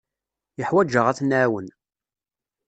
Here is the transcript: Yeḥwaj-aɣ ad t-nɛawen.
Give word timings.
Yeḥwaj-aɣ 0.59 1.05
ad 1.07 1.15
t-nɛawen. 1.17 1.67